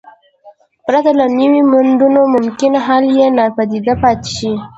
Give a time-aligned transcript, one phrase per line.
[0.85, 4.51] پرته له نویو موندنو ممکن حل یې ناپایده پاتې شي.